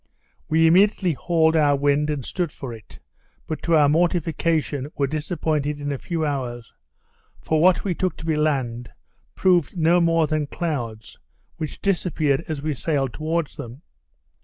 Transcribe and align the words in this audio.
We 0.49 0.65
immediately 0.65 1.13
hauled 1.13 1.55
our 1.55 1.75
wind 1.75 2.09
and 2.09 2.25
stood 2.25 2.51
for 2.51 2.73
it, 2.73 2.99
but 3.45 3.61
to 3.61 3.75
our 3.75 3.87
mortification 3.87 4.89
were 4.97 5.05
disappointed 5.05 5.79
in 5.79 5.91
a 5.91 5.99
few 5.99 6.25
hours; 6.25 6.73
for, 7.39 7.61
what 7.61 7.83
we 7.83 7.93
took 7.93 8.17
to 8.17 8.25
be 8.25 8.35
land, 8.35 8.89
proved 9.35 9.77
no 9.77 10.01
more 10.01 10.25
than 10.25 10.47
clouds, 10.47 11.19
which 11.57 11.83
disappeared 11.83 12.43
as 12.47 12.63
we 12.63 12.73
sailed 12.73 13.13
towards 13.13 13.57
them. 13.57 13.83